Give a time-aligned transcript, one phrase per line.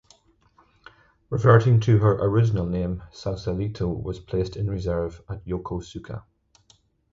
[1.29, 6.23] Reverting to her original name, "Sausalito" was placed in reserve at Yokosuka.